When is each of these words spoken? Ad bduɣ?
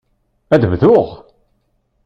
Ad 0.53 0.63
bduɣ? 0.71 1.07